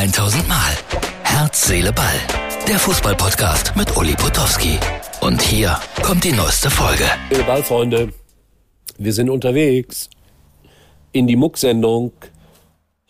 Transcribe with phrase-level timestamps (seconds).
[0.00, 0.72] 1000 Mal.
[1.24, 2.06] Herz, Seele, Ball.
[2.66, 4.78] Der Fußballpodcast mit Uli Potowski.
[5.20, 7.04] Und hier kommt die neueste Folge.
[7.28, 8.08] Liebe Ballfreunde,
[8.96, 10.08] wir sind unterwegs
[11.12, 12.12] in die Muck-Sendung.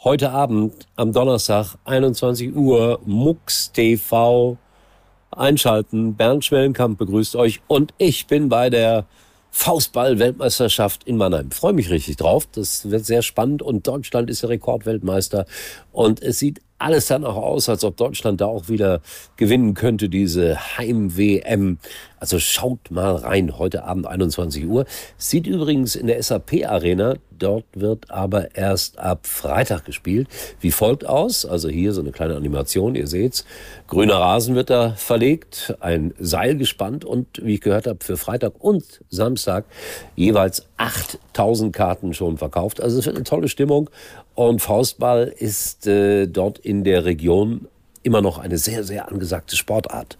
[0.03, 4.59] Heute Abend am Donnerstag, 21 Uhr, Mux TV.
[5.31, 6.17] Einschalten.
[6.17, 9.07] Bernd Schwellenkamp begrüßt euch und ich bin bei der
[9.51, 11.51] Faustball-Weltmeisterschaft in Mannheim.
[11.51, 12.47] Freue mich richtig drauf.
[12.53, 15.45] Das wird sehr spannend und Deutschland ist der Rekordweltmeister
[15.93, 19.03] und es sieht alles dann auch aus, als ob Deutschland da auch wieder
[19.37, 21.79] gewinnen könnte, diese Heim-WM.
[22.19, 24.87] Also schaut mal rein, heute Abend 21 Uhr.
[25.17, 30.29] Sieht übrigens in der SAP-Arena, dort wird aber erst ab Freitag gespielt.
[30.61, 33.45] Wie folgt aus, also hier so eine kleine Animation, ihr seht's.
[33.87, 38.53] Grüner Rasen wird da verlegt, ein Seil gespannt und, wie ich gehört habe, für Freitag
[38.59, 39.65] und Samstag
[40.17, 42.83] jeweils 8000 Karten schon verkauft.
[42.83, 43.91] Also es wird eine tolle Stimmung
[44.35, 47.69] und Faustball ist äh, dort in der Region
[48.03, 50.17] immer noch eine sehr, sehr angesagte Sportart.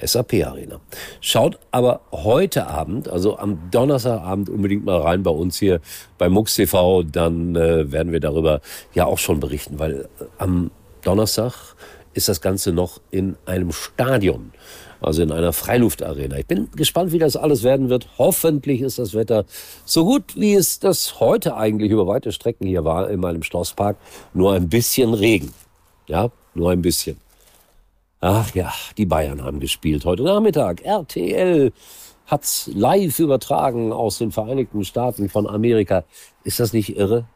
[0.00, 0.80] SAP Arena.
[1.20, 5.80] Schaut aber heute Abend, also am Donnerstagabend unbedingt mal rein bei uns hier
[6.18, 8.60] bei MUX TV, dann äh, werden wir darüber
[8.94, 10.70] ja auch schon berichten, weil äh, am
[11.02, 11.74] Donnerstag
[12.18, 14.52] ist das Ganze noch in einem Stadion
[15.00, 16.38] also in einer Freiluftarena.
[16.38, 18.08] Ich bin gespannt, wie das alles werden wird.
[18.18, 19.44] Hoffentlich ist das Wetter
[19.84, 23.96] so gut, wie es das heute eigentlich über weite Strecken hier war in meinem Schlosspark.
[24.34, 25.52] Nur ein bisschen Regen.
[26.06, 27.18] Ja, nur ein bisschen.
[28.20, 30.84] Ach ja, die Bayern haben gespielt heute Nachmittag.
[30.84, 31.72] RTL
[32.26, 36.04] hat's live übertragen aus den Vereinigten Staaten von Amerika.
[36.42, 37.26] Ist das nicht irre?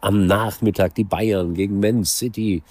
[0.00, 2.62] Am Nachmittag die Bayern gegen Man City.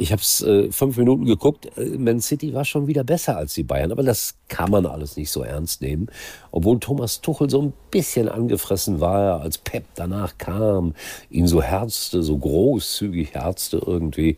[0.00, 1.76] Ich habe es äh, fünf Minuten geguckt.
[1.76, 5.16] Äh, Man City war schon wieder besser als die Bayern, aber das kann man alles
[5.16, 6.06] nicht so ernst nehmen.
[6.52, 10.94] Obwohl Thomas Tuchel so ein bisschen angefressen war, als Pep danach kam,
[11.30, 14.36] ihn so herzte, so großzügig herzte irgendwie.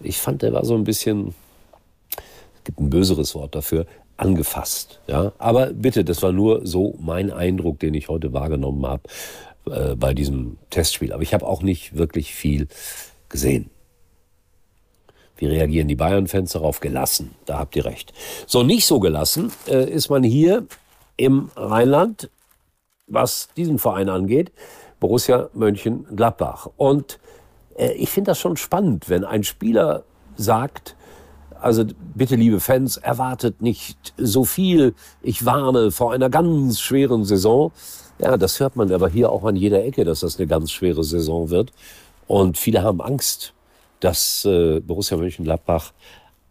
[0.00, 1.34] Ich fand, der war so ein bisschen,
[2.64, 3.84] gibt ein böseres Wort dafür,
[4.16, 5.00] angefasst.
[5.08, 9.02] Ja, aber bitte, das war nur so mein Eindruck, den ich heute wahrgenommen habe
[9.66, 11.12] äh, bei diesem Testspiel.
[11.12, 12.68] Aber ich habe auch nicht wirklich viel
[13.28, 13.71] gesehen.
[15.42, 16.78] Wie reagieren die Bayern-Fans darauf?
[16.78, 18.12] Gelassen, da habt ihr recht.
[18.46, 20.68] So, nicht so gelassen äh, ist man hier
[21.16, 22.30] im Rheinland,
[23.08, 24.52] was diesen Verein angeht,
[25.00, 26.68] Borussia Mönchengladbach.
[26.76, 27.18] Und
[27.76, 30.04] äh, ich finde das schon spannend, wenn ein Spieler
[30.36, 30.94] sagt,
[31.60, 34.94] also bitte, liebe Fans, erwartet nicht so viel.
[35.22, 37.72] Ich warne vor einer ganz schweren Saison.
[38.20, 41.02] Ja, das hört man aber hier auch an jeder Ecke, dass das eine ganz schwere
[41.02, 41.72] Saison wird.
[42.28, 43.54] Und viele haben Angst
[44.02, 45.92] dass äh, Borussia Mönchengladbach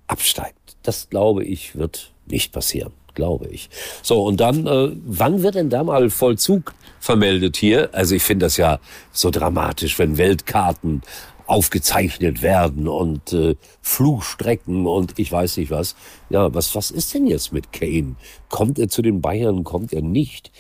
[0.08, 0.58] absteigt.
[0.84, 3.70] Das glaube ich wird nicht passieren, glaube ich.
[4.02, 7.90] So, und dann, äh, wann wird denn da mal Vollzug vermeldet hier?
[7.94, 8.80] Also ich finde das ja
[9.12, 11.02] so dramatisch, wenn Weltkarten
[11.46, 15.96] aufgezeichnet werden und äh, Flugstrecken und ich weiß nicht was.
[16.30, 18.16] Ja, was, was ist denn jetzt mit Kane?
[18.48, 19.66] Kommt er zu den Bayern?
[19.66, 20.52] Kommt er nicht?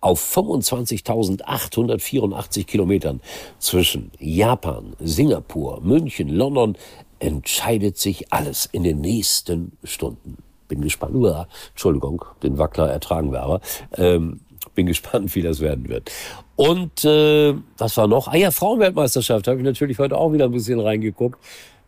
[0.00, 3.20] Auf 25.884 Kilometern
[3.58, 6.76] zwischen Japan, Singapur, München, London
[7.18, 10.38] entscheidet sich alles in den nächsten Stunden.
[10.68, 11.14] Bin gespannt.
[11.14, 13.60] Uah, Entschuldigung, den Wackler ertragen wir aber.
[13.96, 14.40] Ähm,
[14.74, 16.10] bin gespannt, wie das werden wird.
[16.56, 18.28] Und äh, was war noch?
[18.28, 21.38] Ah ja, Frauenweltmeisterschaft habe ich natürlich heute auch wieder ein bisschen reingeguckt.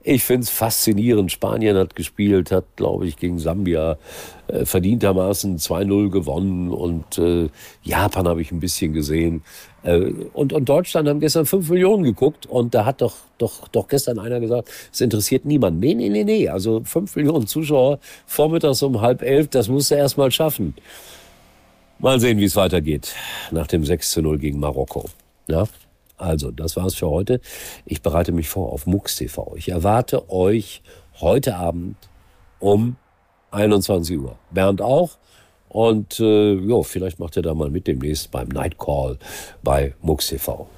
[0.05, 1.31] Ich finde es faszinierend.
[1.31, 3.99] Spanien hat gespielt, hat, glaube ich, gegen Sambia
[4.49, 6.71] äh, verdientermaßen 2-0 gewonnen.
[6.71, 7.49] Und äh,
[7.85, 9.43] Japan habe ich ein bisschen gesehen.
[9.85, 12.47] Äh, und, und Deutschland haben gestern 5 Millionen geguckt.
[12.47, 15.79] Und da hat doch, doch, doch gestern einer gesagt, es interessiert niemand.
[15.79, 16.49] Nee, nee, nee, nee.
[16.49, 20.75] Also 5 Millionen Zuschauer vormittags um halb elf, das musst du erst mal schaffen.
[22.01, 23.15] Mal sehen, wie es weitergeht
[23.53, 25.05] nach dem 6 0 gegen Marokko.
[25.47, 25.69] Ja?
[26.23, 27.41] Also, das war's für heute.
[27.85, 29.55] Ich bereite mich vor auf MUX TV.
[29.57, 30.83] Ich erwarte euch
[31.21, 31.97] heute Abend
[32.61, 32.97] um
[33.51, 34.39] 21 Uhr.
[34.53, 35.19] Bernd auch.
[35.69, 39.19] Und äh, jo, vielleicht macht ihr da mal mit demnächst beim Night Call
[39.65, 40.69] bei MUX TV.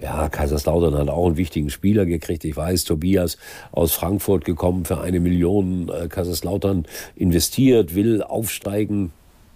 [0.00, 2.44] Ja, Kaiserslautern hat auch einen wichtigen Spieler gekriegt.
[2.44, 3.36] Ich weiß, Tobias
[3.70, 5.90] aus Frankfurt gekommen für eine Million.
[5.90, 6.86] Äh, Kaiserslautern
[7.16, 9.12] investiert, will aufsteigen.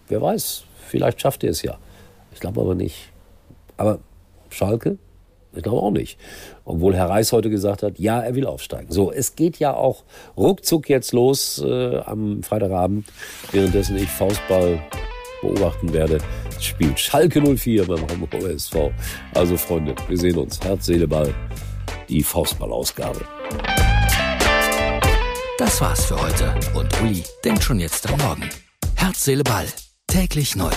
[0.08, 1.78] Wer weiß, vielleicht schafft er es ja.
[2.32, 3.10] Ich glaube aber nicht.
[3.78, 4.00] Aber
[4.54, 4.98] Schalke?
[5.54, 6.18] Ich glaube auch nicht.
[6.64, 8.92] Obwohl Herr Reis heute gesagt hat, ja, er will aufsteigen.
[8.92, 10.04] So, es geht ja auch
[10.36, 13.06] ruckzuck jetzt los äh, am Freitagabend,
[13.50, 14.78] währenddessen ich Faustball
[15.40, 16.18] beobachten werde.
[16.60, 18.92] Spielt Schalke 04 beim Hamburger SV.
[19.34, 20.60] Also Freunde, wir sehen uns.
[20.60, 21.34] Herz, Seele, Ball.
[22.08, 23.20] Die Faustballausgabe.
[25.58, 26.54] Das war's für heute.
[26.74, 28.48] Und Uli denkt schon jetzt am Morgen.
[28.96, 29.66] Herz, Seele, Ball.
[30.06, 30.70] Täglich neu.